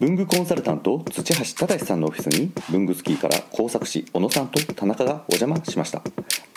[0.00, 6.02] 文具コンサルタント土橋忠さんのオフィスに文具スキーから工作士小野さんと田中がお邪魔しました。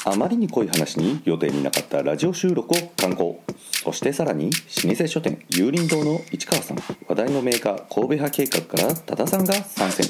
[0.05, 3.43] あまりに濃い話に予定になかったラジオ収録を敢行。
[3.83, 4.49] そしてさらに
[4.85, 6.77] 老舗書店有林堂の市川さん。
[7.05, 10.07] 話題のメーカー神戸派計画から多田さんが参戦。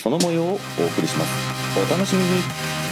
[0.00, 1.76] その模様をお送りします。
[1.76, 2.85] お楽しみに。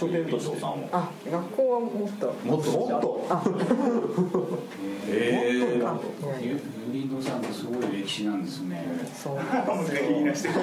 [0.00, 2.26] 書店としてさんはあ学校はもっと。
[2.44, 2.70] もっと？
[2.70, 4.58] もっと？
[5.12, 5.94] ええいやいや
[6.40, 6.58] ユ
[6.92, 8.84] リンドさんってすごい歴史なんですね。
[9.14, 9.34] そう。
[9.36, 9.42] な
[9.80, 10.60] んですよも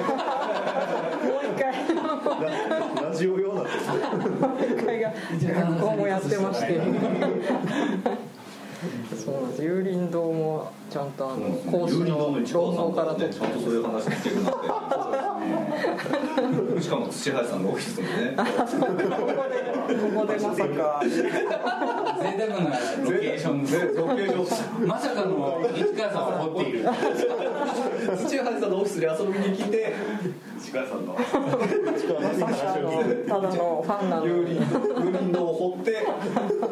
[1.54, 1.72] 一回。
[3.10, 3.92] ラジオ用なんですね。
[4.40, 6.80] もう一回が学校もやってまして。
[9.24, 12.42] そうなんです有林堂もちゃんとあの講師の論
[12.74, 13.34] 語から取って。
[13.34, 14.50] ちゃんとそういう話聞けるな
[16.48, 18.34] んてしかも土橋さんのオフィスもね。
[18.36, 18.42] こ
[20.20, 21.02] こでまさか。
[21.04, 21.12] 贅
[22.38, 22.70] 沢な
[23.04, 23.62] ロケーション。
[23.62, 23.74] です。
[23.94, 24.86] ロケーション。
[24.86, 26.84] まさかの市川さんを掘っている。
[28.16, 29.94] 土橋さんのオフィスに遊びに来て
[30.58, 31.12] 市川さんの。
[31.12, 31.34] まさか
[32.74, 32.90] あの
[33.28, 34.72] ただのファンなの有に林
[35.04, 36.06] 有林堂を掘って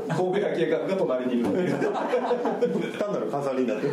[0.08, 1.74] 神戸屋計画が隣にいる
[2.98, 3.88] 単なる飾りになって。
[3.88, 3.92] る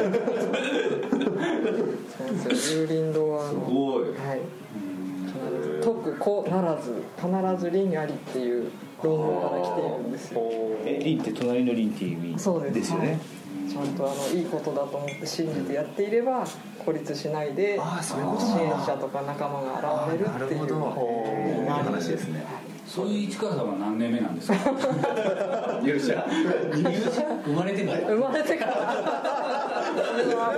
[2.42, 4.42] そうですよ有林堂はすごいはい
[5.84, 7.28] 特こならず必
[7.62, 8.72] ず林ありっていう
[9.04, 10.42] 論語から来ているんですよ
[10.86, 13.20] えリンって隣のリンっていう意味そうですですよね。
[13.70, 16.46] ちゃんとあのいいことだと思って信じてやっていれば
[16.86, 22.46] 孤立しないであーそういうこと支援者とか仲間が現れるっていうなるほどいい話ですね。
[22.86, 24.56] そういう市川さんは何年目なんですか。
[25.84, 26.26] 勇者
[27.46, 28.00] 生まれてから。
[28.02, 29.43] 生まれてから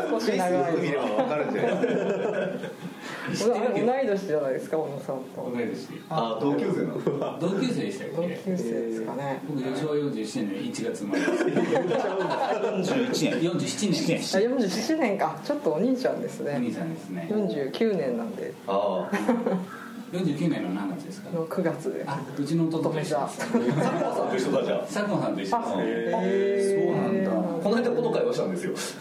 [0.10, 6.02] 少し長い見れば分かるんじゃないですか同い年じゃないですか小野さんと同い年で。
[6.10, 8.36] あ同級生なの同級生でしたっ同け。
[8.46, 11.22] 級生ですかね僕昭和47年1月生まれ。
[11.22, 14.18] 41年47年。
[14.18, 14.22] あ
[14.56, 17.28] 47年かちょっとお兄ちゃんですお兄ねさんですね。
[17.32, 19.16] 49年なんでああ
[20.16, 21.30] 49年の何月ですか？
[21.32, 22.04] の9月で。
[22.08, 23.14] あ、うちの弟と一緒です。
[23.40, 23.84] 佐久間
[24.16, 24.80] さんと一緒だじゃん。
[24.82, 26.74] 佐久間さんと一緒です。
[26.76, 27.32] へそうなんだ。
[27.64, 28.76] この間この会話したんですよ。
[28.78, 28.98] す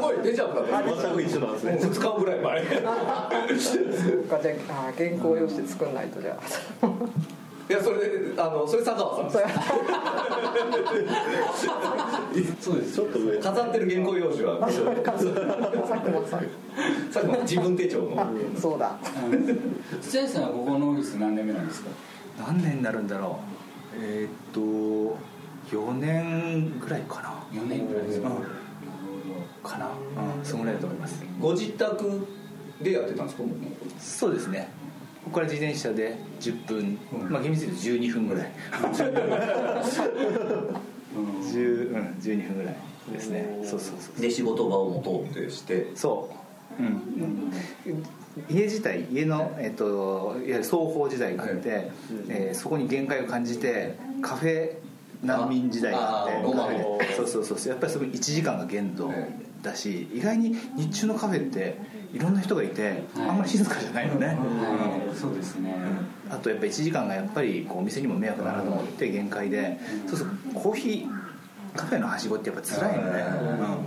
[0.00, 2.64] ごいデジャブだった全く一緒なんですね2日ぐらい前。
[2.66, 6.36] そっかじゃああ原稿用紙作んないとじゃ
[6.82, 6.86] あ
[7.68, 9.42] いやそれであのそれ佐川さん
[12.60, 12.94] そうです。
[12.94, 14.58] ちょっと上飾ってる原稿用紙は。
[14.66, 14.78] 佐
[17.26, 18.20] 久間自分手帳の。
[18.20, 18.26] あ
[18.60, 18.96] そうだ。
[20.00, 21.90] 土屋さんはここのオフィス何年目なんですか？
[22.46, 23.38] 何年になるんだろ
[23.92, 23.96] う。
[24.00, 24.60] えーっと
[25.74, 27.34] 4年ぐらいかな。
[27.60, 28.30] 4年ぐらいですか？
[29.64, 29.86] かな。
[29.86, 29.88] う
[30.40, 31.24] んそのぐらいだと思います。
[31.40, 32.26] ご自宅
[32.82, 33.42] でやってたんですか？
[33.98, 34.68] そうですね
[35.26, 36.98] ここから自転車で10分、
[37.28, 38.52] まあ厳密に言うと12分ぐらい。
[41.42, 42.76] 10、うん、12分ぐらい
[43.12, 43.58] ですね。
[43.64, 45.88] そうそうそうで仕事場を持とうってして。
[45.96, 46.30] そ
[46.78, 47.52] う、うん、
[48.48, 51.90] 家自体家の、えっと、いわゆる双方時代があって、
[52.28, 54.76] えーそこに限界を感じてカフェ
[55.24, 57.72] 難民時代があってそうそうそうそう。
[57.72, 59.12] やっぱりそこ1時間が限度
[59.66, 61.76] だし意外に日中のカフェって
[62.14, 63.28] いろんな人がいて、はい。
[63.28, 64.32] あんまり静かじゃないのね、は
[65.12, 65.74] い、そうですね。
[65.74, 69.78] うんあとやっぱり1時間がやっぱりこうお店にも迷惑だなと思って限界で、
[70.08, 73.24] そうそうコーヒーカフェのはしごってやっぱ辛いのね、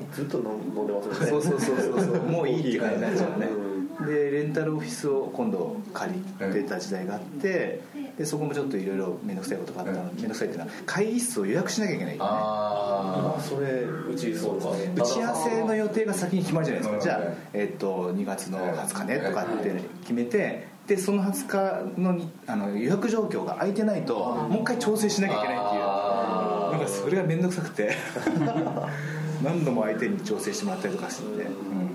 [0.07, 0.13] うん。
[0.13, 2.23] ずっと飲んでますそうそうそうそうそう。
[2.23, 3.47] もういいっていう感じになっちゃうね
[4.05, 7.81] でレンタルオフィスを今度借りてた時代があって
[8.17, 10.03] でそこもちょっといろいろ面倒くさいことがあったの。
[10.13, 13.67] 面倒くさいっていうのは会議室を予約しなきゃいけない、ね、ああそれ
[14.11, 14.69] うちそうか。
[14.95, 25.81] 打ち合わせの予定が先に決まるじゃないですか、うんじゃあ、えっと2月の20日ねとかって決めてでその20日のにあの予約状況が空いてないともう一回調整しなきゃいけないっていう。
[26.69, 27.91] なんかそれが面倒くさくて。
[29.43, 31.23] 何度も相手に調整してもらったりとかして。
[31.37, 31.88] て、ここ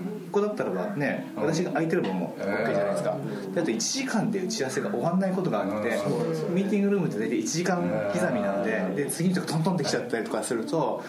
[0.75, 3.17] ばね私が空いてる分も OK じゃないですか。
[3.53, 5.99] であと1時間で打ち合わせが終わんないことがあって
[6.49, 7.77] ミーティングルームって大体1時間
[8.13, 11.03] 刻みなのでで次の人がトントンってきちゃったりとかすると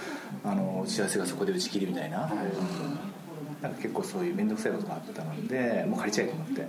[0.44, 3.16] あの打ち合わせがそこで打ち切りみたいな、うん
[3.62, 6.68] なんか結構そういう面倒くさいことがあったのでもう借りちゃえと思って、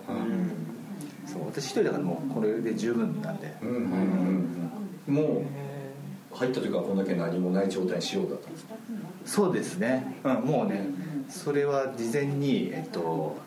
[1.25, 3.77] そう私一人だからもうこれで十分なんで、うんうん
[5.07, 5.13] うん。
[5.13, 5.43] もう
[6.37, 8.75] 入った時はこんだけ何もない状態にしようだったんですか？
[9.25, 10.87] そうですね、うん、もうね
[11.29, 13.37] それは事前に、えっと、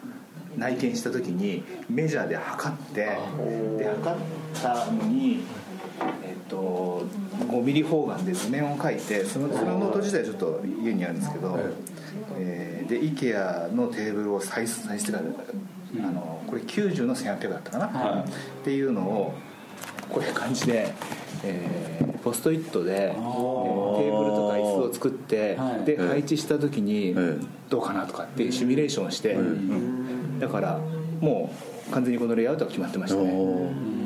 [0.57, 3.19] 内見した時にメジャーで測って
[3.79, 4.21] で測っ
[4.63, 5.45] たのに、
[6.23, 7.07] えっと、
[7.39, 11.59] 5 5ミリ方眼で図面を描いてそのそのノート自体ちょっと家にあるんですけど、
[12.39, 15.23] えーで IKEA のテーブルをサイズサイズがあ
[16.11, 18.25] のこれ90の1800だったかな、っ
[18.65, 19.35] ていうのを
[20.09, 20.93] こういう感じで、
[21.45, 25.85] えーポストイットで、えーテーブルとか椅子を作って、はい。
[25.85, 27.37] で配置した時にえ
[27.71, 29.39] どうかなとかっていうシミュレーションをして、
[30.39, 30.79] だから
[31.21, 31.51] も
[31.89, 33.31] う完全にこのレイアウトが決まってましたね。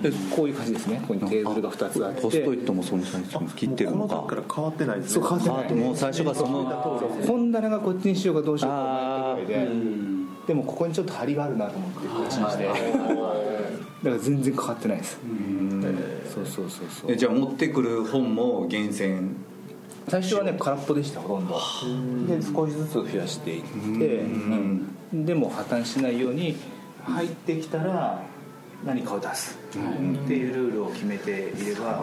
[0.03, 0.99] でこういう感じですね。
[1.01, 2.23] ここにテーブルが2つあって。
[2.23, 5.85] ポストイットもそのサイズに切ってるのかこの時から変わってないですそうね変わってない。
[5.85, 6.65] もう最初からその
[7.27, 9.73] 本棚がこっちにしようかどうしようか迷ったぐらいで
[10.47, 12.69] でもここにちょっと張りがあるなと思ってこっちにして
[14.05, 15.19] だから全然変わってないです。
[16.35, 17.13] そうそうそうそう。
[17.13, 19.35] えじゃあ持ってくる本も厳選。
[20.09, 21.55] 最初はね空っぽでしたほとんど。
[22.29, 23.69] で少しずつ増やしていって、
[24.19, 25.25] うん。
[25.25, 26.55] でも破綻しないように
[27.03, 28.21] 入ってきたら
[28.85, 29.59] 何かを出す。
[29.71, 31.99] っていうルールを決めていれば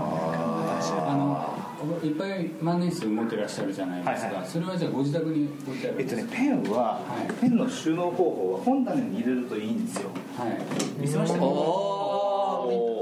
[2.04, 4.48] いっぱい万年筆持ってらっしゃるじゃないですか、はいはい。
[4.48, 7.34] それはじゃあご自宅に置いてあるえっとねペンは、はい。
[7.42, 10.10] ペンの収納方法は本棚に入れるといいんですよ。
[10.38, 10.58] はい。
[11.00, 11.40] 見せました？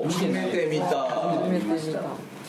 [0.09, 1.99] 初めて見た初めて見た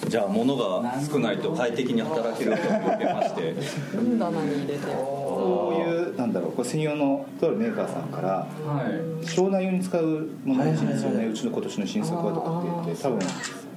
[0.08, 3.54] じゃあ物が少ないと快適に働けると言ってまして。
[3.94, 4.86] 本棚に入れて。
[4.86, 8.82] こういうなんだろうこれ専用のとあるメーカーさんからは
[9.22, 9.26] い。
[9.26, 11.26] 商談用に使うものらしいんですよね。
[11.26, 13.18] うちの今年の新作はとかって言って多分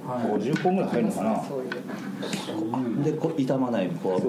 [0.06, 1.42] 50本ぐらい入るのかな？
[1.42, 1.70] そういう。
[3.04, 4.20] でこう傷まないこう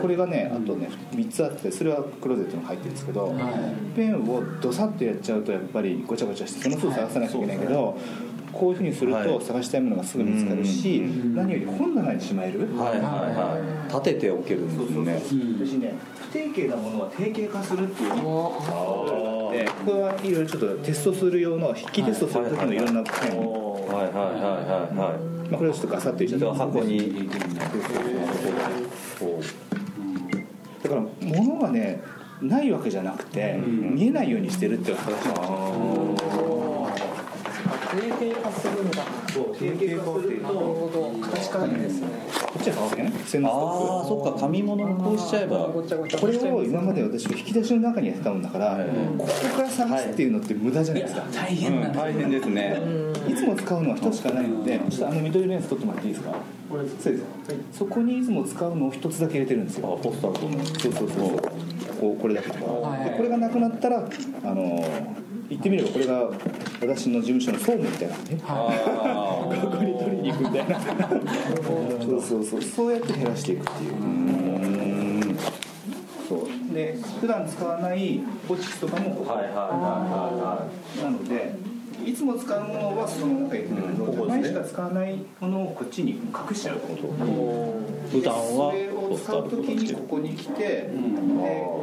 [0.00, 3.34] これがねあとね3つあってそれはクローゼットに入ってるんですけど
[3.96, 7.98] ペンをドサッとやっちゃうとやっぱりごちゃごちゃしてその都度探さなきゃいけないけど
[8.52, 11.00] こういうふうにすると探したいものがすぐ見つかるし
[11.34, 12.60] 何より本棚にしまえる？
[12.78, 13.58] はいはいは
[13.88, 15.66] い立てておけるんですね。
[15.66, 19.64] 私ね不定型なものは定型化するっていうこれ
[20.00, 23.38] はいろいろちょっとテストする用の筆記テストする時のいろんなペン
[23.86, 25.18] はいはいはいはいは
[25.50, 27.28] まあこれをちょっとガサッと入れいちゃって箱に。
[30.82, 32.02] だから物がね
[32.40, 36.71] ないわけじゃなくて、見えないようにしてるっていう話なんですよ
[37.92, 39.02] 定型化するんだ
[39.32, 42.08] そう定型化するなるほど形変わるんですね。
[42.52, 43.48] こっちはそうですね。
[43.48, 45.68] ああそっか紙物をこうしちゃえば。
[45.68, 45.82] こ
[46.26, 48.78] れを今まで私は引き出しの中にやってたもんだから、
[49.18, 52.80] ここから探すっていうのって無駄じゃないですか、大変な大変ですね。
[53.28, 56.34] いつも使うのは一つしかないのでちょっとあの緑レンズ取ってもらっていいですか？
[56.70, 57.24] そうです。
[57.72, 59.98] そこにいつも使うのを一つだけ入れてるんですよ。
[60.02, 61.38] ポスターとのそうそうそう
[62.00, 63.04] こうこれだけとか、はい。
[63.04, 63.98] でこれがなくなったら
[64.44, 64.84] あの
[65.52, 66.30] 言ってみればこれが
[66.80, 68.22] 私の事務所の総務みたいなね。
[68.46, 70.80] あここに取りに行くみたいな。
[72.00, 72.62] そうそうそう。
[72.62, 75.36] そうやって減らしていくっていう。
[76.26, 76.74] そう。
[76.74, 79.60] で普段使わないポチキとかもここはいはいはい
[80.40, 80.68] は
[81.02, 81.54] なので
[82.04, 87.14] いつも使うものはその中に入れてるけど、たまにしか使わないものをこっちに隠しちゃうってこと
[88.10, 88.72] 普段は
[89.12, 90.90] を使う時にここに来て、で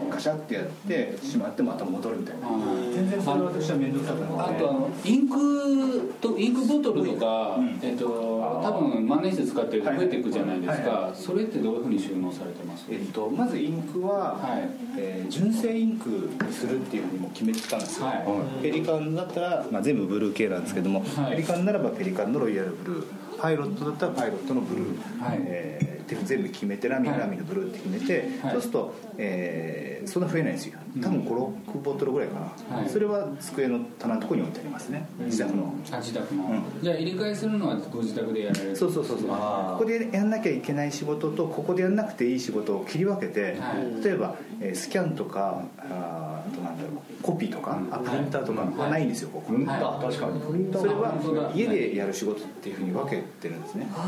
[0.09, 2.47] カシャってやってしまってまた戻るみたいな。
[2.93, 12.85] 全然それは私は面倒くさくなあとあのインクとインクボトルとか、えっと多分万年筆使ってると増えていくじゃないですか、はそれってどういうふうに収納されてます？
[12.89, 14.69] えっと、まずインクは、はい。
[14.97, 18.13] えー純正インクにするっていうふうにも決めてたんですよ、は
[18.59, 18.63] い。
[18.63, 21.35] ペリカンだったら、まあ、全部ブルー系なんですけども、はい。
[21.35, 23.05] ペリカンならばペリカンのロイヤルブルー
[23.41, 25.39] パイロットだったらパイロットのブルー、はい。
[25.41, 28.53] えーって全部決めてラミラミのブルーって決めて、はい。
[28.53, 30.79] そうすると、えーそんな増えないんですよ。
[31.03, 32.89] 多分56ボトルぐらいかな、はい。
[32.89, 35.05] それは机の棚のところに置いてありますね。
[35.19, 36.63] 自宅の、あ自宅の、うん。
[36.81, 39.27] じゃあ入れ替えするのはご自宅でやられるそうそうそうそう。
[39.27, 44.03] ここでやんなきゃいけない仕事とここでやんなくていい仕事を切り分けて、はい。
[44.03, 49.65] 例えば、えースキャンとかあとなんだろうコピーとか、あプリンターとかはないんですよここ、はい。
[49.65, 50.73] 確かに。
[50.73, 53.99] それは家でやる仕事っていうふうに分けてるんですね、こ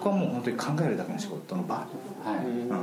[0.00, 1.84] こはもう本当に考えるだけの仕事の場、は
[2.42, 2.74] い、う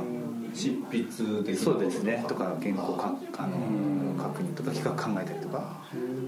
[0.50, 2.24] ん、執筆的なそうですね。
[2.28, 5.78] とか原稿かあの確認とか企画考えたりとか。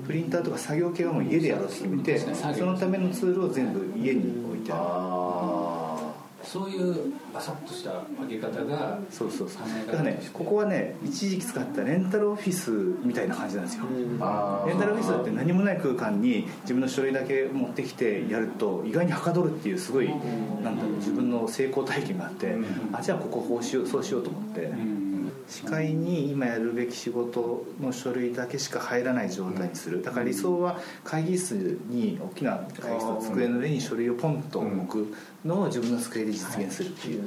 [0.06, 5.79] プリンターとか作業系はもう家でやろうと決めてそのためのツールを全部家に置いてある
[6.50, 9.86] そういうバサッとした分け方がそうそうそう。
[9.86, 12.72] だからねここはね一時期使ったレンタルオフィス
[13.04, 13.84] みたいな感じなんですよ。
[14.66, 22.56] レンタルオフィスって何もない空間に自分の書類だけ持ってきてやると意外にはかどるっていうすごいなんだろう自分の成功体験があって
[22.92, 24.72] あじゃあこここうしようそうしようと思って
[25.50, 30.00] うん視界に今やるべき仕事の書類だけしか入らない状態にする。
[30.00, 35.14] だから理想は会議室に大きな会議室の机の上に書類をポンと置く
[35.44, 37.22] のを自分の机で実現するっていう。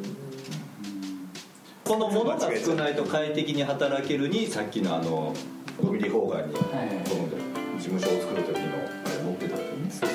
[1.84, 5.36] この物が少ないと快適に働けるにさっきのあの
[5.82, 6.88] 5ミリ方眼にこはい。
[6.88, 7.03] の
[7.77, 8.68] 事務所を作る時の
[9.06, 10.01] あれ持ってたんです。
[10.01, 10.08] ね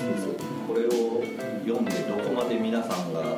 [0.67, 1.23] これを
[1.67, 3.37] 読んでどこまで皆さんが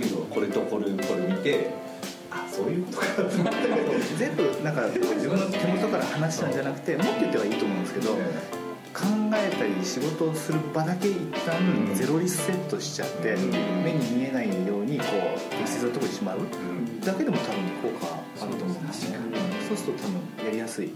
[0.00, 1.70] けどこれとこれこれ見て
[2.30, 4.00] あそういうことかってなって。
[4.16, 8.18] 全部なんか自分の手元から話したんじゃなくてもっと言ってはいいと思うんですけど考
[9.34, 13.36] えたり仕事をする場だけ一旦ゼロリスセットしちゃって
[13.84, 15.04] 目に見えないようにこ
[15.36, 16.38] う適切なところにしまう。
[17.04, 19.18] だけでも多分効果あると思うんですね。
[19.68, 20.86] そうすると多分やりやすい。
[20.86, 20.94] うん